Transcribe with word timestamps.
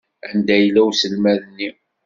Anda 0.29 0.55
yella 0.57 0.79
uselmad-nni? 0.89 1.69